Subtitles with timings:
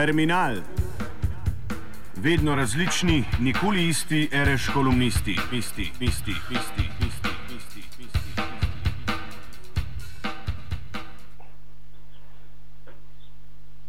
[0.00, 0.54] Terminal.
[2.16, 6.82] Vedno različni, nikoli isti, reš kolumnisti, isti, isti, isti.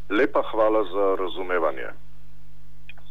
[0.09, 1.87] Lepa hvala za razumevanje.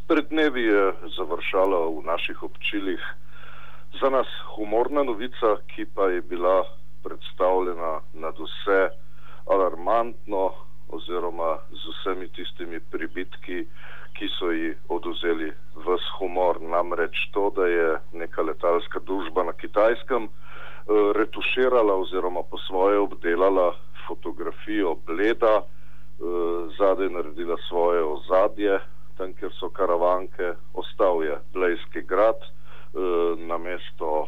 [0.07, 3.01] Pred dnevi je završala v naših občilih
[4.01, 6.63] za nas humorna novica, ki pa je bila
[7.03, 8.89] predstavljena nad vse
[9.45, 10.51] alarmantno
[10.91, 13.65] oziroma z vsemi tistimi pribitki,
[14.17, 16.61] ki so ji oduzeli vs humor.
[16.61, 20.31] Namreč to, da je neka letalska družba na kitajskem eh,
[21.15, 23.73] retuširala oziroma po svoje obdelala
[24.07, 25.65] fotografijo bleda, eh,
[26.79, 28.79] zadaj naredila svoje ozadje,
[29.17, 32.97] tam kjer so karavanke, ostal je Blejski grad, eh,
[33.37, 34.27] na mesto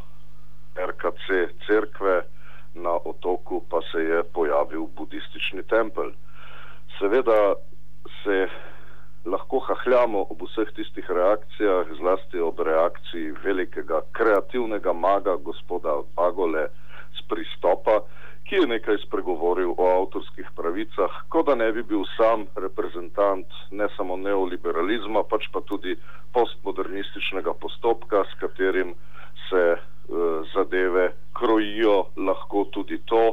[0.76, 1.28] RKC
[1.68, 2.24] cerkve,
[2.74, 6.14] na otoku pa se je pojavil budistični tempelj.
[7.00, 7.56] Seveda
[8.24, 8.48] se
[9.26, 16.68] lahko hahljamo ob vseh tistih reakcijah, zlasti ob reakciji velikega kreativnega maga gospoda Bagole
[17.18, 18.02] z pristopa,
[18.44, 23.88] ki je nekaj spregovoril o avtorskih pravicah, kot da ne bi bil sam reprezentant ne
[23.96, 25.96] samo neoliberalizma, pač pa tudi
[26.36, 28.94] postmodernističnega postopka, s katerim
[29.48, 33.24] se uh, zadeve krojijo, lahko tudi to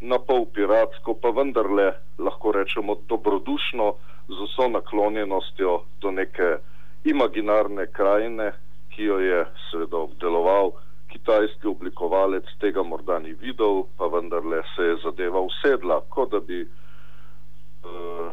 [0.00, 3.94] na pol piratsko, pa vendarle lahko rečemo dobrodušno,
[4.28, 6.56] z vso naklonjenostjo do neke
[7.04, 8.52] imaginarne krajine,
[8.94, 10.72] ki jo je seveda obdeloval
[11.12, 16.62] kitajski oblikovalec, tega morda ni videl, pa vendarle se je zadeva usedla, kot da bi
[16.64, 18.30] uh,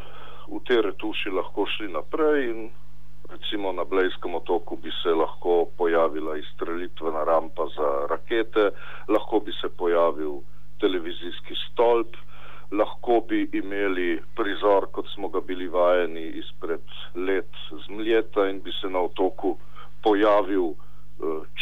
[0.48, 2.70] v te retuši lahko šli naprej in
[3.32, 8.72] recimo na Blejskem otoku bi se lahko pojavila izstrelitvena rampa za rakete,
[9.08, 10.42] lahko bi se pojavil
[10.82, 12.16] televizijski stolp,
[12.72, 16.82] lahko bi imeli prizor, kot smo ga bili vajeni izpred
[17.16, 19.58] let z Mljeta in bi se na otoku
[20.04, 20.76] pojavil uh,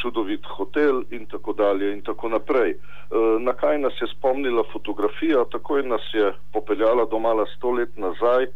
[0.02, 2.76] čudovit hotel in tako dalje in tako naprej.
[2.76, 8.48] Uh, na kaj nas je spomnila fotografija, takoj nas je popeljala domala sto let nazaj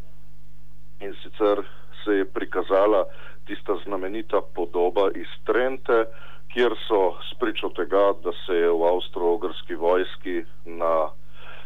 [1.02, 1.64] in sicer
[2.04, 3.06] se je prikazala
[3.46, 6.06] tista znamenita podoba iz Trente,
[6.54, 11.10] kjer so spričo tega, da se je v avstro-ogrski vojski na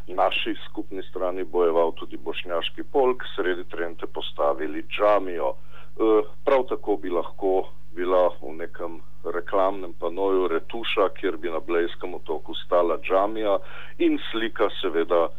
[0.07, 5.49] naši skupni strani bojeval tudi bošnjaški polk, sredi Trente postavili džamijo.
[5.49, 12.13] E, prav tako bi lahko bila v nekem reklamnem panoju retuša, kjer bi na Blejskem
[12.13, 13.57] otoku stala džamija
[13.97, 15.29] in slika seveda e,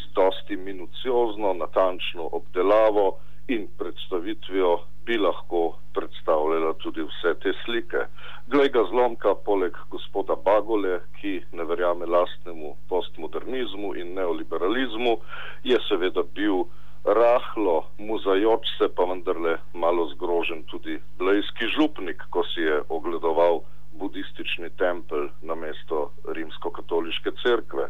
[0.00, 3.18] z dosti minuciozno, natančno obdelavo
[3.48, 8.06] in predstavitvijo bi lahko predstavljala tudi vse te slike.
[8.46, 15.18] Glej ga zlomka, poleg gospoda Bagole, ki ne verjame lastnemu postmodernizmu in neoliberalizmu,
[15.64, 16.64] je seveda bil
[17.04, 23.60] rahlo, muzajoč se pa vendarle malo zgrožen tudi blejski župnik, ko si je ogledoval
[23.98, 27.88] budistični tempelj na mesto rimsko-katoliške cerkve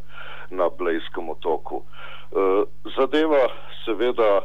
[0.50, 1.80] na blejskem otoku.
[1.80, 2.64] E,
[2.96, 3.46] zadeva
[3.84, 4.44] seveda e,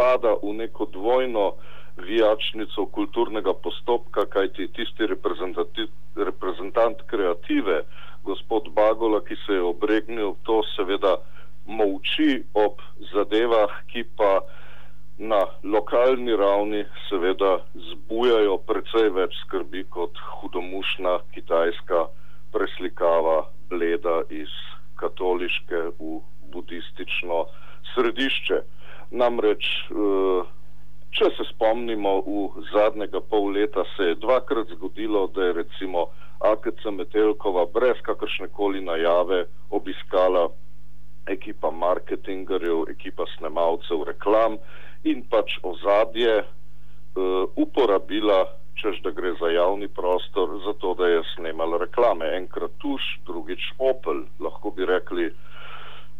[0.00, 1.52] spada v neko dvojno
[1.96, 5.06] vijačnico kulturnega postopka, kajti tisti
[6.16, 7.82] reprezentant kreative,
[8.24, 11.18] gospod Bagola, ki se je obregnil, to seveda
[11.66, 12.80] molči ob
[13.12, 14.40] zadevah, ki pa
[15.18, 17.60] na lokalni ravni seveda
[17.90, 22.06] zbujajo precej več skrbi kot hudomušna kitajska
[22.56, 24.48] preslikava bleda iz
[24.96, 26.20] katoliške v
[26.52, 27.44] budistično
[27.92, 28.64] središče.
[29.10, 30.50] Namreč, eh,
[31.10, 36.06] če se spomnimo, v zadnjega pol leta se je dvakrat zgodilo, da je recimo
[36.40, 40.48] AKC Metelkova brez kakršne koli najave obiskala
[41.26, 44.56] ekipa marketingerjev, ekipa snemalcev reklam
[45.04, 48.46] in pač ozadje uh, uporabila,
[48.80, 52.30] čež da gre za javni prostor, zato da je snemala reklame.
[52.36, 55.28] Enkrat tuš, drugič Opel, lahko bi rekli,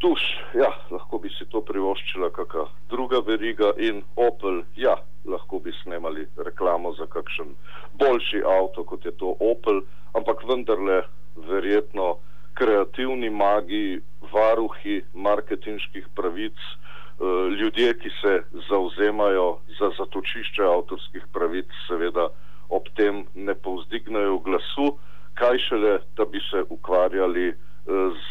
[0.00, 0.20] Tuš,
[0.54, 4.94] ja, lahko bi si to privoščila kakšna druga veriga in Opel, ja,
[5.28, 7.50] lahko bi snemali reklamo za kakšen
[8.00, 9.82] boljši avto, kot je to Opel,
[10.16, 11.02] ampak vendarle
[11.50, 12.14] verjetno
[12.56, 14.00] kreativni magi,
[14.32, 18.34] varuhi marketinških pravic, eh, ljudje, ki se
[18.72, 19.48] zauzemajo
[19.78, 22.30] za zatočišče avtorskih pravic, seveda
[22.70, 24.94] ob tem ne povzdignajo glasu,
[25.34, 27.52] kaj šele, da bi se ukvarjali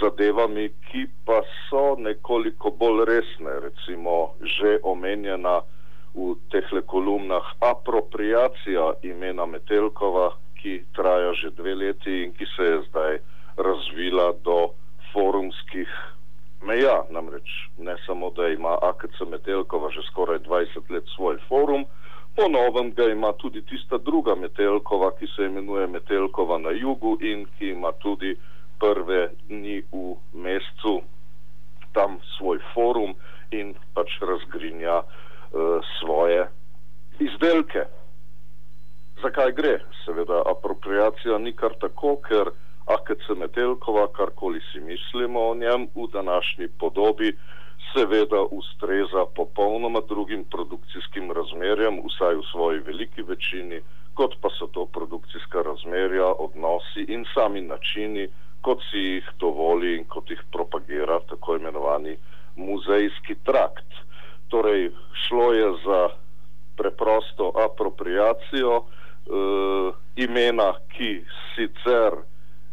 [0.02, 5.62] zadevami, ki pa so nekoliko bolj resne, recimo že omenjena
[6.16, 12.80] v teh kolumnah apropriacija imena Metelkova, ki traja že dve leti in ki se je
[12.90, 13.14] zdaj
[13.58, 14.74] razvila do
[15.14, 15.90] forumskih
[16.62, 17.04] meja.
[17.10, 17.48] Namreč
[17.78, 21.86] ne samo, da ima AKC Metelkova že skoraj 20 let svoj forum,
[22.36, 27.46] po novem ga ima tudi tista druga Metelkova, ki se imenuje Metelkova na jugu in
[27.58, 28.36] ki ima tudi
[28.80, 31.02] prve dni v mesecu
[31.94, 33.16] tam svoj forum
[33.52, 36.48] in pač razgrinja uh, svoje
[37.20, 37.86] izdelke.
[39.22, 39.80] Zakaj gre?
[40.06, 42.54] Seveda, apropriacija ni kar tako, ker
[42.90, 47.34] AKC Metelkova, karkoli si mislimo o njem v današnji podobi,
[47.94, 53.82] seveda ustreza popolnoma drugim produkcijskim razmerjem, vsaj v svoji veliki večini,
[54.14, 58.28] kot pa so to produkcijska razmerja, odnosi in sami načini,
[58.70, 62.14] kot si jih dovoli in kot jih propagira tako imenovani
[62.56, 63.98] muzejski trakt.
[64.54, 64.92] Torej,
[65.26, 66.02] šlo je za
[66.78, 71.24] preprosto apropriacijo uh, imena, ki
[71.56, 72.20] sicer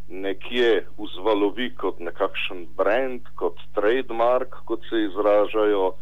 [0.08, 5.96] nekje vzvalovi kot nekakšen brand, kot trademark, kot se izražajo uh,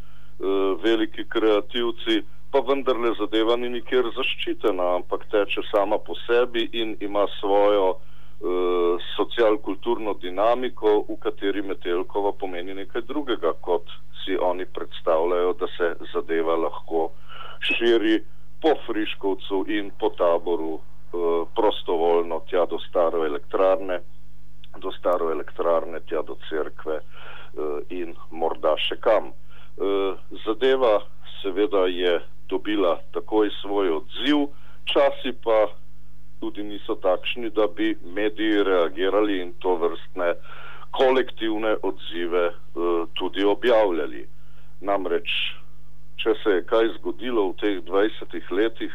[0.82, 7.26] veliki kreativci, pa vendarle zadeva ni nikjer zaščitena, ampak teče sama po sebi in ima
[7.38, 8.02] svojo uh,
[9.16, 13.88] socialkulturno dinamiko, v kateri Metelkova pomeni nekaj drugega, kot
[14.24, 17.06] si oni predstavljajo, da se zadeva lahko
[17.60, 18.18] širi
[18.60, 20.80] po Friškovcu in po taboru
[21.14, 24.00] Eh, prostovoljno tja do staro elektrarne,
[24.76, 29.28] do staro elektrarne, tja do cerkve eh, in morda še kam.
[29.30, 30.96] Eh, zadeva
[31.38, 32.16] seveda je
[32.50, 34.48] dobila takoj svoj odziv,
[34.90, 35.68] časi pa
[36.44, 40.34] tudi niso takšni, da bi mediji reagirali in to vrstne
[40.92, 42.50] kolektivne odzive
[43.16, 44.26] tudi objavljali.
[44.84, 45.32] Namreč,
[46.20, 48.92] če se je kaj zgodilo v teh 20 letih,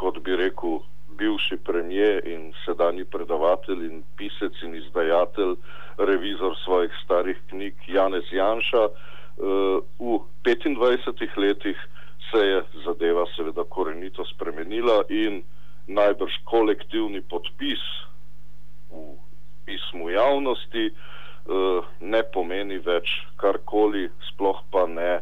[0.00, 0.80] kot bi rekel,
[1.14, 5.52] bivši premijer in sedajni predavatelj in pisec in izdajatelj,
[5.98, 8.88] revizor svojih starih knjig Janez Janša.
[9.34, 11.78] Eh, v 25 letih
[12.30, 15.42] se je zadeva seveda korenito spremenila in
[15.86, 17.82] najbrž kolektivni podpis
[18.90, 19.16] v
[19.66, 25.20] pismu javnosti eh, ne pomeni več karkoli, sploh pa ne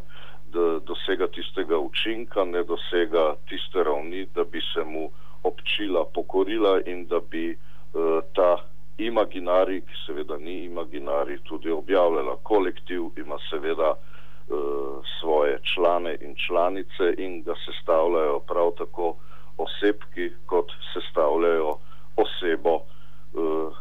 [0.85, 5.11] dosega tistega učinka, ne dosega tiste ravni, da bi se mu
[5.43, 8.57] občila pokorila in da bi uh, ta
[8.99, 12.37] imaginari, ki seveda ni imaginari, tudi objavljala.
[12.43, 15.32] Kolektiv ima seveda uh, svoje
[15.75, 19.17] člane in članice in ga sestavljajo prav tako
[19.57, 21.79] osebki, kot sestavljajo
[22.17, 22.83] osebo uh,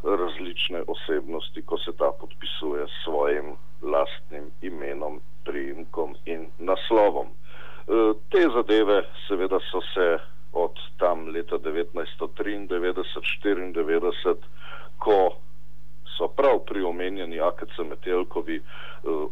[0.04, 7.28] različne osebnosti, ko se ta podpisuje s svojim lastnim imenom priimkom in naslovom.
[7.28, 7.32] E,
[8.30, 10.20] te zadeve seveda so se
[10.54, 14.36] od tam leta 1993-1994,
[14.98, 15.36] ko
[16.18, 18.63] so prav pri omenjeni AKC Metelkovi e,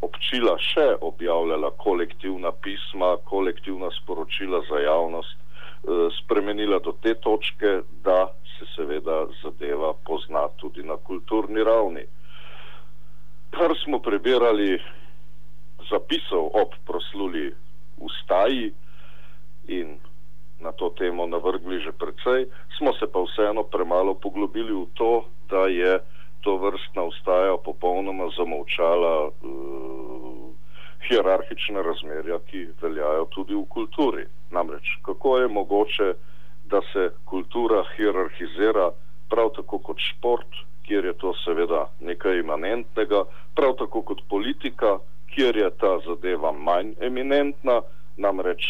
[0.02, 8.28] občila še objavljala kolektivna pisma, kolektivna sporočila za javnost, e, spremenila do te točke, da
[8.58, 12.06] se seveda zadeva pozna tudi na kulturni ravni.
[13.56, 14.78] Kar smo prebirali
[15.90, 17.50] zapisov ob prosluli
[17.98, 18.72] ustaji
[19.68, 19.98] in
[20.60, 25.68] na to temo navrgli že precej, smo se pa vseeno premalo poglobili v to, da
[25.72, 26.00] je
[26.42, 30.50] to vrstna ustaja popolnoma zamovčala uh,
[31.08, 34.26] hierarhične razmerja, ki veljajo tudi v kulturi.
[34.52, 36.10] Namreč, kako je mogoče,
[36.72, 38.92] da se kultura hierarhizira
[39.30, 43.24] prav tako kot šport, kjer je to seveda nekaj imanentnega,
[43.56, 44.98] prav tako kot politika,
[45.34, 47.82] kjer je ta zadeva manj eminentna,
[48.18, 48.66] namreč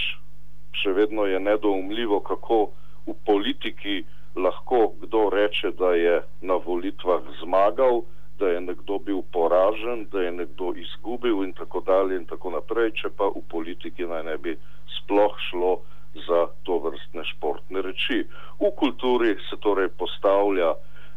[0.76, 2.60] še vedno je nedoumljivo, kako
[3.08, 4.04] v politiki
[4.36, 8.02] lahko kdo reče, da je na volitvah zmagal,
[8.40, 12.92] da je nekdo bil poražen, da je nekdo izgubil in tako dalje in tako naprej,
[12.92, 14.56] če pa v politiki naj ne bi
[15.00, 15.80] sploh šlo
[16.28, 18.24] za to vrstne športne reči.
[18.60, 20.74] V kulturi se torej postavlja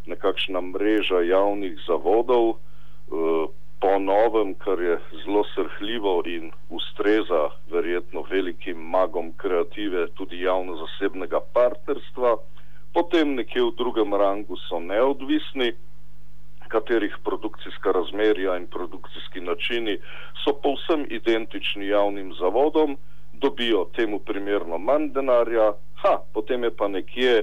[0.07, 3.47] nekakšna mreža javnih zavodov, eh,
[3.83, 12.37] po novem, kar je zelo srhljivo in ustreza verjetno velikim magom kreative, tudi javno-zasebnega partnerstva,
[12.93, 15.73] potem nekje v drugem rangu so neodvisni,
[16.73, 19.99] katerih produkcijska razmerja in produkcijski načini
[20.45, 22.97] so povsem identični javnim zavodom,
[23.33, 25.73] dobijo temu primerno manj denarja,
[26.03, 27.43] ha, potem je pa nekje,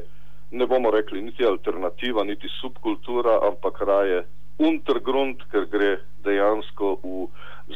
[0.51, 4.23] ne bomo rekli niti alternativa, niti subkultura, ampak raje
[4.57, 5.91] untergrund, ker gre
[6.25, 7.27] dejansko v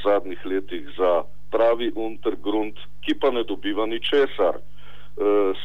[0.04, 4.58] zadnjih letih za pravi untergrund, ki pa ne dobiva ničesar.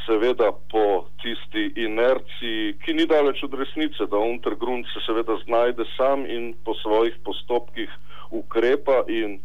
[0.06, 6.26] Seveda po tisti inerciji, ki ni daleč od resnice, da Untergrund se seveda znajde sam
[6.26, 7.88] in po svojih postopkih
[8.30, 9.38] ukrepa in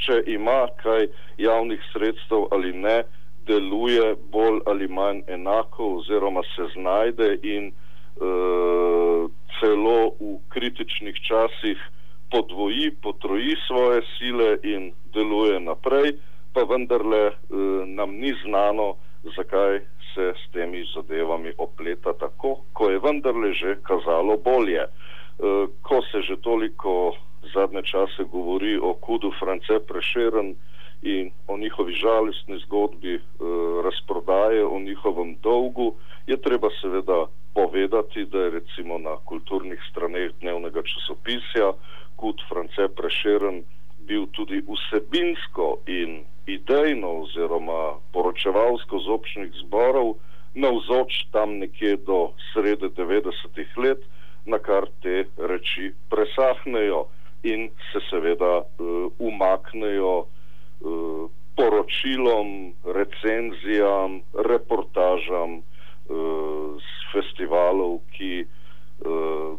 [0.00, 3.02] če ima kaj javnih sredstev ali ne,
[3.46, 11.78] deluje bolj ali manj enako oziroma se znajde in uh, celo v kritičnih časih
[12.30, 16.16] podvoji, potroji svoje sile in deluje naprej,
[16.52, 18.96] pa vendarle uh, nam ni znano,
[19.36, 19.80] zakaj
[20.14, 24.84] se s temi zadevami opleta tako, ko je vendarle že kazalo bolje.
[25.38, 27.12] Uh, ko se že toliko
[27.54, 30.54] zadnje čase govori o kudu France Prešeren
[31.02, 33.20] in o njihovi žalostni zgodbi e,
[33.84, 35.94] razprodaje, o njihovem dolgu,
[36.26, 41.72] je treba seveda povedati, da je recimo na kulturnih straneh dnevnega časopisja
[42.16, 43.64] kud France Prešeren
[44.06, 50.14] bil tudi vsebinsko in idejno oziroma poročevalsko z občnih zborov
[50.56, 54.00] navzoč tam nekje do srede 90-ih let,
[54.46, 57.06] na kar te reči presahnejo
[57.42, 69.58] in se seveda uh, umaknejo uh, poročilom, recenzijam, reportažam uh, z festivalov, ki uh,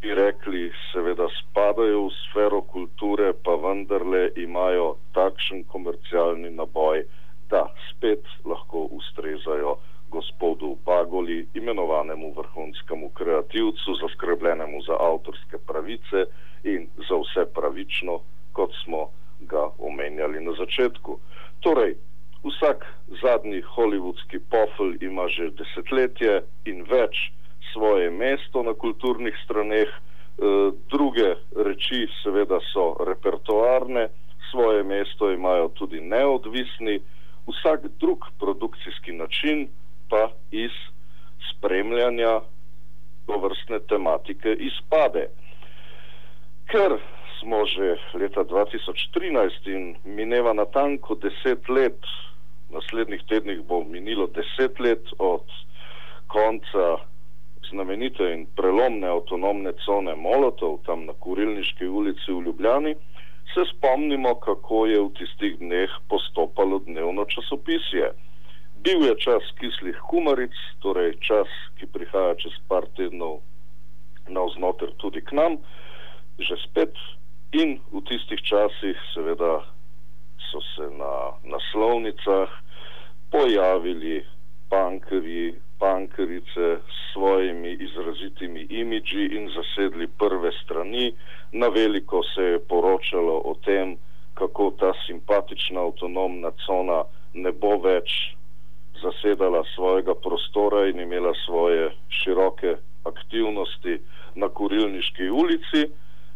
[0.00, 7.02] bi rekli, seveda spadajo v sfero kulture, pa vendarle imajo takšen komercialni naboj,
[7.50, 9.76] da spet lahko ustrezajo
[10.10, 16.24] gospodu Bagoli, imenovanemu vrhunskemu kreativcu, zaskrbljenemu za avtorske pravice
[16.64, 18.20] in za vse pravično,
[18.52, 19.08] kot smo
[19.40, 21.18] ga omenjali na začetku.
[21.60, 21.96] Torej,
[22.44, 22.86] vsak
[23.22, 27.32] zadnji holivudski pofel ima že desetletje in več
[27.78, 29.94] svoje mesto na kulturnih straneh, e,
[30.90, 34.08] druge reči seveda so repertoarne,
[34.50, 36.98] svoje mesto imajo tudi neodvisni,
[37.46, 39.68] vsak drug produkcijski način
[40.10, 40.74] pa iz
[41.50, 42.40] spremljanja
[43.26, 45.28] tovrstne tematike izpade.
[46.66, 46.98] Ker
[47.40, 52.00] smo že leta 2013 in mineva natanko deset let,
[52.70, 55.44] naslednjih tednih bo minilo deset let od
[56.26, 56.98] konca
[57.70, 62.94] znamenite in prelomne avtonomne cone Molotov tam na Kurilniški ulici v Ljubljani,
[63.54, 68.12] se spomnimo, kako je v tistih dneh postopalo dnevno časopisje.
[68.84, 71.48] Bil je čas kislih kumaric, torej čas,
[71.78, 73.40] ki prihaja čez par tednov
[74.28, 75.56] na vznoter tudi k nam,
[76.38, 76.92] že spet
[77.56, 79.64] in v tistih časih seveda
[80.50, 82.48] so se na naslovnicah
[83.32, 84.24] pojavili
[84.68, 91.12] pankerji, pankerice s svojimi izrazitimi imidži in zasedli prve strani.
[91.52, 93.96] Na veliko se je poročalo o tem,
[94.34, 97.02] kako ta simpatična avtonomna cona
[97.34, 98.10] ne bo več
[99.02, 103.98] zasedala svojega prostora in imela svoje široke aktivnosti
[104.34, 105.86] na Kurilniški ulici.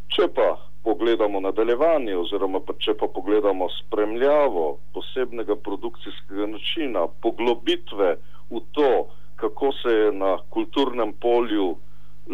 [0.08, 8.16] Če pa pogledamo nadaljevanje oziroma pa če pa pogledamo spremljavo posebnega produkcijskega načina, poglobitve
[8.50, 8.92] v to,
[9.42, 11.76] kako se je na kulturnem polju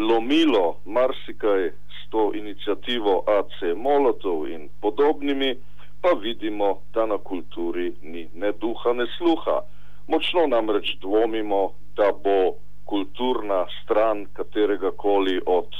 [0.08, 5.56] lomilo marsikaj s to inicijativo AC Molotov in podobnimi,
[6.02, 9.60] pa vidimo, da na kulturi ni ne duha, ne sluha.
[10.08, 12.38] Močno namreč dvomimo, da bo
[12.84, 15.72] kulturna stran katerega koli od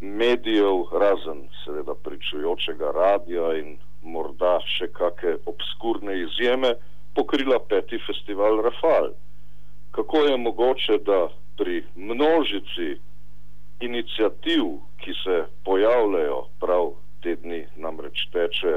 [0.00, 6.74] medijev, razen seveda pričujočega radija in morda še kakšne obskurne izjeme,
[7.16, 9.14] pokrila peti festival Rafal
[9.94, 12.98] kako je mogoče, da pri množici
[13.80, 14.64] inicijativ,
[14.96, 16.90] ki se pojavljajo prav
[17.22, 18.74] te dni, namreč teče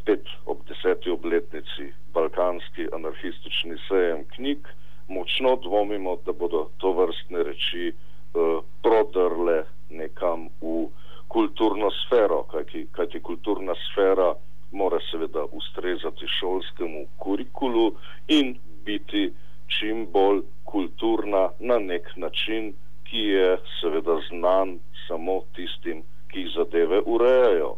[0.00, 4.68] spet ob deseti obletnici Balkanski anarhistični sejem knjig,
[5.08, 10.88] močno dvomimo, da bodo to vrstne reči uh, prodrle nekam v
[11.28, 14.34] kulturno sfero, kajti, kajti kulturna sfera
[14.72, 17.92] mora seveda ustrezati šolskemu kurikulu
[18.28, 19.30] in biti
[19.68, 22.72] čim bolj kulturna na nek način,
[23.08, 27.76] ki je seveda znan samo tistim, ki jih zadeve urejajo.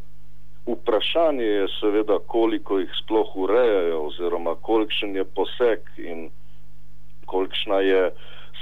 [0.66, 6.30] Vprašanje je seveda, koliko jih sploh urejajo oziroma kolikšen je poseg in
[7.26, 8.02] kolikšna je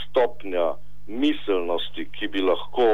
[0.02, 0.74] stopnja
[1.06, 2.88] miselnosti, ki bi lahko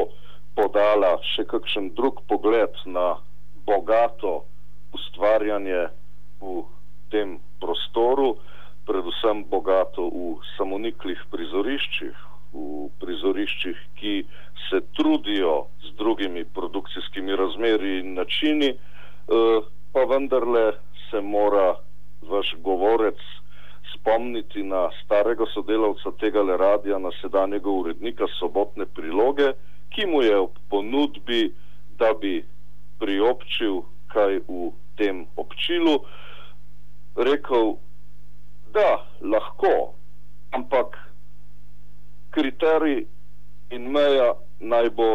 [0.55, 3.17] podala še kakšen drug pogled na
[3.67, 4.45] bogato
[4.95, 5.89] ustvarjanje
[6.41, 6.63] v
[7.11, 8.37] tem prostoru
[8.87, 12.17] predvsem bogato v samoniklih prizoriščih,
[12.55, 14.15] v prizoriščih, ki
[14.69, 19.61] se trudijo z drugimi produkcijskimi razmeri in načini, eh,
[19.93, 20.73] pa vendarle
[21.11, 21.75] se mora
[22.23, 23.21] vaš govorec
[23.95, 29.53] spomniti na starega sodelavca tega le radija, na sedanjega urednika sobotne priloge,
[29.91, 31.53] ki mu je ob ponudbi,
[31.99, 32.43] da bi
[32.99, 36.01] priobčil kaj v tem občilu,
[37.17, 37.77] rekel,
[38.75, 39.95] da lahko,
[40.53, 40.99] ampak
[42.35, 43.07] kriterij
[43.71, 45.11] in meja naj bo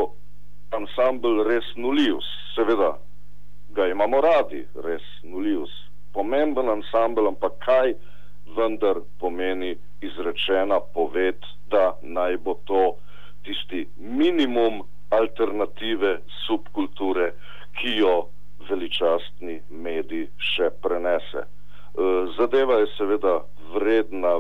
[0.72, 2.26] ansambl res nuljus,
[2.56, 2.94] seveda
[3.76, 5.72] ga imamo radi, res nuljus,
[6.14, 7.94] pomemben ansambl, ampak kaj
[8.58, 12.84] vendar pomeni izrečena poved, da naj bo to
[13.46, 17.32] tisti minimum alternative subkulture,
[17.78, 18.16] ki jo
[18.70, 21.46] veličastni medij še prenese.
[22.00, 23.42] E, zadeva je seveda
[23.74, 24.34] vredna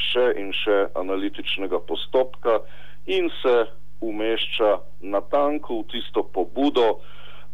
[0.00, 2.62] še in še analitičnega postopka
[3.06, 3.66] in se
[4.00, 4.70] umešča
[5.12, 7.00] na tanko v tisto pobudo,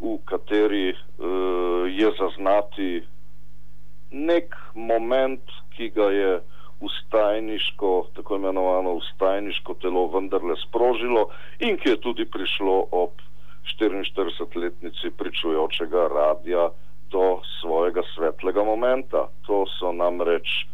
[0.01, 3.03] v kateri uh, je zaznati
[4.11, 5.45] nek moment,
[5.77, 6.31] ki ga je
[6.81, 11.29] ustajniško, tako imenovano ustajniško telo vendarle sprožilo
[11.61, 13.21] in ki je tudi prišlo ob
[13.77, 16.71] 44-letnici pričujočega radija
[17.11, 19.29] do svojega svetlega momenta.
[19.47, 20.67] To so namreč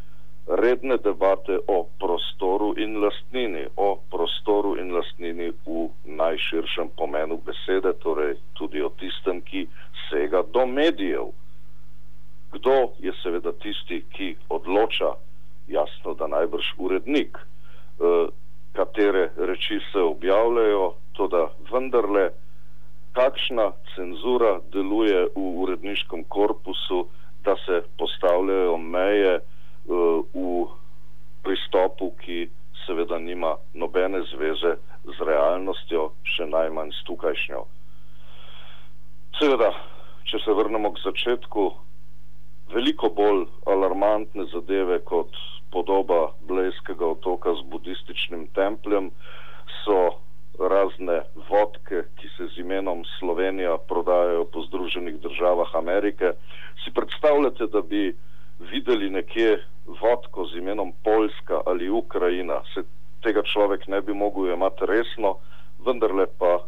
[0.46, 8.36] redne debate o prostoru in lastnini, o prostoru in lastnini v najširšem pomenu besede, torej
[8.54, 9.66] tudi o tistem, ki
[10.08, 11.34] sega do medijev.
[12.52, 15.18] Kdo je seveda tisti, ki odloča,
[15.66, 18.28] jasno, da najbrž urednik, eh,
[18.72, 22.30] katere reči se objavljajo, to da vendarle
[23.16, 27.06] kakšna cenzura deluje v uredniškem korpusu,
[27.44, 30.66] da se postavljajo meje uh, v
[31.46, 32.50] pristopu, ki
[32.84, 37.62] seveda nima nobene zveze z realnostjo, še najmanj s tukajšnjo.
[39.38, 39.70] Seveda,
[40.28, 41.64] če se vrnemo k začetku,
[42.74, 45.32] veliko bolj alarmantne zadeve kot
[45.72, 49.10] podoba Blejskega otoka z budističnim templjem
[49.84, 50.18] so
[50.58, 56.32] razne vodke, ki se z imenom Slovenija prodajajo po Združenih državah Amerike.
[56.84, 58.16] Si predstavljate, da bi
[58.60, 62.82] videli nekje vodko z imenom Poljska ali Ukrajina, se
[63.22, 65.36] tega človek ne bi mogel imati resno,
[65.86, 66.65] vendarle pa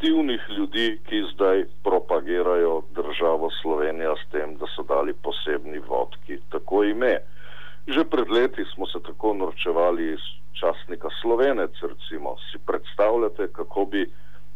[0.00, 6.84] aktivnih ljudi, ki zdaj propagirajo državo Slovenija s tem, da so dali posebni vodki tako
[6.84, 7.18] ime.
[7.86, 10.24] Že pred leti smo se tako norčevali iz
[10.60, 12.36] časnika Slovenec, recimo.
[12.48, 14.06] Si predstavljate, kako bi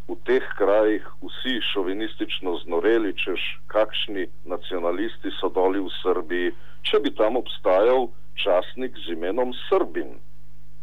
[0.09, 6.57] v teh krajih vsi šovinistično znoreli, češ kakšni nacionalisti so doli v Srbiji,
[6.89, 8.09] če bi tam obstajal
[8.41, 10.17] časnik z imenom Srbin.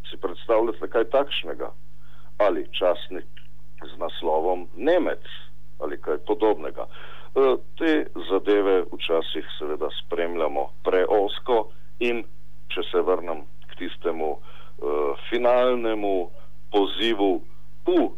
[0.06, 1.74] Si predstavljate kaj takšnega?
[2.38, 3.41] Ali časnik
[3.82, 5.24] z naslovom Nemec
[5.82, 6.86] ali kaj podobnega.
[6.86, 12.24] E, te zadeve včasih seveda spremljamo preosko in
[12.70, 13.42] če se vrnem
[13.72, 14.40] k tistemu e,
[15.30, 16.30] finalnemu
[16.72, 17.42] pozivu
[17.86, 18.10] v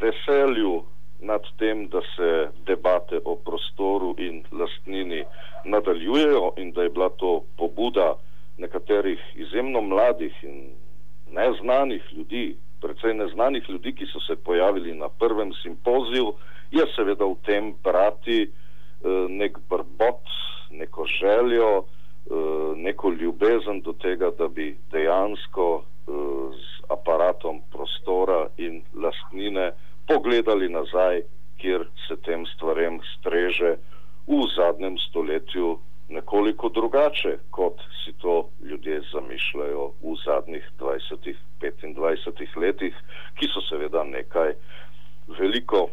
[0.00, 0.82] veselju
[1.22, 5.24] nad tem, da se debate o prostoru in lastnini
[5.64, 8.14] nadaljujejo in da je bila to pobuda
[8.58, 10.72] nekaterih izjemno mladih in
[11.30, 16.34] neznanih ljudi, precej neznanih ljudi, ki so se pojavili na prvem simpoziju,
[16.70, 18.50] je seveda v tem brati eh,
[19.28, 20.24] nek brbot,
[20.70, 26.12] neko željo, eh, neko ljubezen do tega, da bi dejansko eh,
[26.58, 29.72] z aparatom prostora in lastnine
[30.08, 31.22] pogledali nazaj,
[31.60, 33.76] kjer se tem stvarem streže
[34.26, 35.78] v zadnjem stoletju
[36.12, 42.96] nekoliko drugače, kot si to ljudje zamišljajo v zadnjih 20-25 letih,
[43.38, 44.54] ki so seveda nekaj
[45.38, 45.88] veliko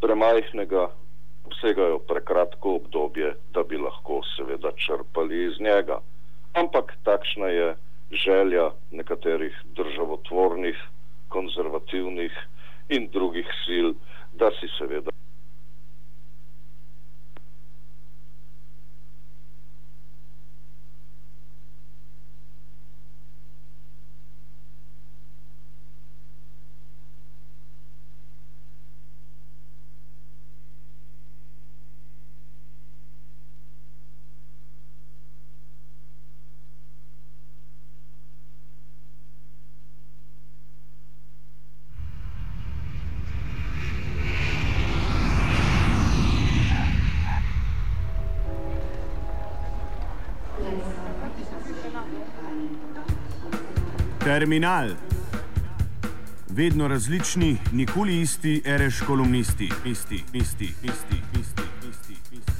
[0.00, 0.88] premajhnega,
[1.46, 6.00] obsegajo prekratko obdobje, da bi lahko seveda črpali iz njega.
[6.54, 7.74] Ampak takšna je
[8.24, 10.76] želja nekaterih državotvornih,
[11.28, 12.32] konzervativnih
[12.88, 13.94] in drugih sil,
[14.32, 15.12] da si seveda
[54.24, 54.90] Terminal.
[56.48, 62.12] Vedno različni, nikoli isti, reš kolumnisti, isti, isti, isti, isti, isti.
[62.32, 62.52] isti.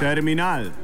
[0.00, 0.83] Terminal.